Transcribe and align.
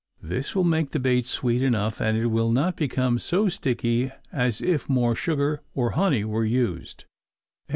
This 0.23 0.55
will 0.55 0.63
make 0.63 0.93
the 0.93 0.99
bait 0.99 1.27
sweet 1.27 1.61
enough 1.61 2.01
and 2.01 2.17
it 2.17 2.25
will 2.25 2.49
not 2.49 2.75
become 2.75 3.19
so 3.19 3.49
sticky 3.49 4.09
as 4.31 4.59
if 4.59 4.89
more 4.89 5.13
sugar 5.13 5.61
or 5.75 5.91
honey 5.91 6.23
were 6.23 6.43
used. 6.43 7.05